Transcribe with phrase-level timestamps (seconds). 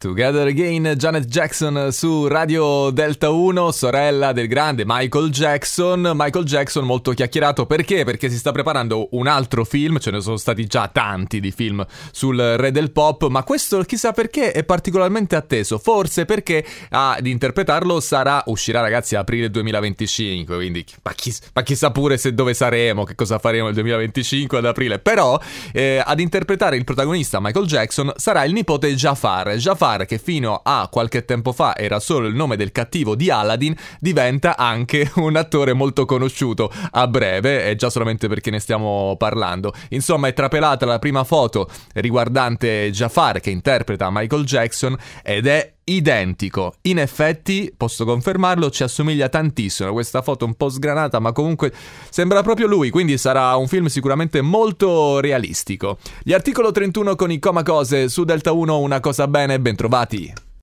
[0.00, 6.12] Together Again, Janet Jackson su Radio Delta 1, sorella del grande Michael Jackson.
[6.14, 8.04] Michael Jackson molto chiacchierato perché?
[8.04, 11.84] Perché si sta preparando un altro film, ce ne sono stati già tanti di film
[12.12, 15.76] sul re del pop, ma questo chissà perché è particolarmente atteso.
[15.76, 21.90] Forse perché ad interpretarlo sarà, uscirà ragazzi a aprile 2025, quindi ma, chiss- ma chissà
[21.90, 24.98] pure se dove saremo, che cosa faremo nel 2025 ad aprile.
[24.98, 25.38] Però
[25.74, 29.56] eh, ad interpretare il protagonista Michael Jackson sarà il nipote Jafar.
[29.56, 33.30] Jafar Jafar, che fino a qualche tempo fa era solo il nome del cattivo di
[33.30, 39.16] Aladdin, diventa anche un attore molto conosciuto a breve, e già solamente perché ne stiamo
[39.18, 39.72] parlando.
[39.90, 46.74] Insomma, è trapelata la prima foto riguardante Jafar che interpreta Michael Jackson ed è identico.
[46.82, 49.92] In effetti, posso confermarlo, ci assomiglia tantissimo.
[49.92, 51.72] Questa foto un po' sgranata, ma comunque
[52.10, 55.98] sembra proprio lui, quindi sarà un film sicuramente molto realistico.
[56.22, 60.39] Gli articolo 31 con i coma cose su Delta 1, una cosa bene, bentrovati.